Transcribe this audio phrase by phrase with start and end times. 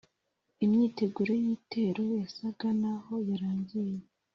[0.65, 3.97] imyiteguro y'igitero yasaga n'aho yarangiye.